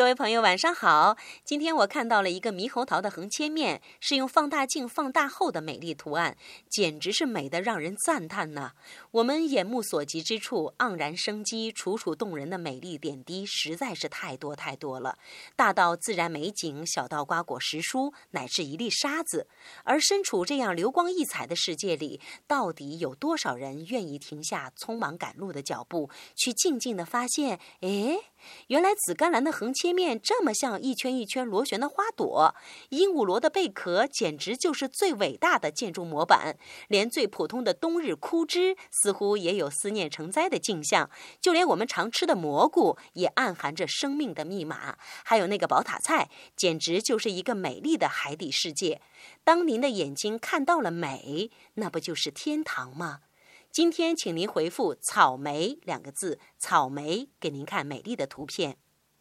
[0.00, 1.18] 各位朋友，晚上好！
[1.44, 6.38] 今天我看到了一个猕猴桃的横切面，是用放大镜放大后的美丽图案，
[6.70, 8.72] 简直是美得让人赞叹呐！
[9.10, 15.18] 我们眼目所及之处，盎然生机、楚楚动人的美丽点滴实在是太多太多了，
[15.54, 19.48] 大到自然美景，小到瓜果实蔬，乃至一粒沙子。
[19.84, 27.60] 而身处这样流光溢彩的世界里，到底有多少人愿意停下匆忙赶路的脚步，去静静地发现？
[27.82, 28.16] 哎，
[28.68, 29.90] 原来紫甘蓝的横切。
[29.90, 32.54] 面这么像一圈一圈螺旋的花朵，
[32.90, 36.56] 鹦鹉螺的贝壳简直就是最伟大的建筑模板。
[36.86, 41.10] 连最普通的冬日枯枝，似乎也有思念成灾的镜像。
[41.40, 44.96] 就连我们常吃的蘑菇，也暗含着生命的密码。
[45.24, 49.00] 还有那个宝塔菜，简直就是一个美丽的海底世界。
[49.42, 53.22] 当您的眼睛看到了美，那不就是天堂吗？
[53.72, 58.78] 今天，请您回复“草莓”两个字，草莓给您看美丽的图片。